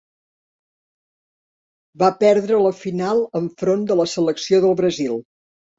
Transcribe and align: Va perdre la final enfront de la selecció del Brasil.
Va 2.03 2.11
perdre 2.23 2.59
la 2.69 2.73
final 2.81 3.25
enfront 3.43 3.89
de 3.95 4.03
la 4.03 4.11
selecció 4.19 4.65
del 4.67 4.77
Brasil. 4.83 5.21